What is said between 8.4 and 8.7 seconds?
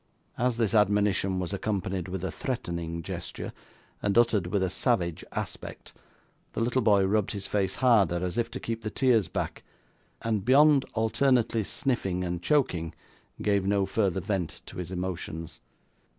to